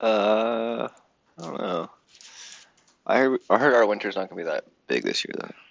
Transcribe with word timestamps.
Uh, 0.00 0.88
I 1.38 1.42
don't 1.42 1.58
know. 1.58 1.90
I 3.06 3.18
heard, 3.18 3.40
I 3.50 3.58
heard 3.58 3.74
our 3.74 3.86
winter's 3.86 4.16
not 4.16 4.28
gonna 4.28 4.40
be 4.42 4.46
that 4.46 4.64
big 4.86 5.04
this 5.04 5.24
year 5.24 5.34
though. 5.38 5.63